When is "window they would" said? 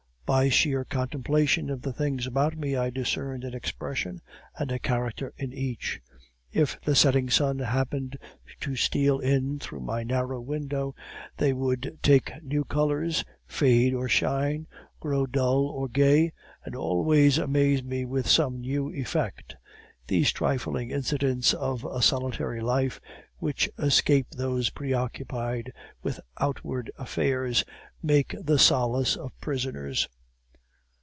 10.39-11.99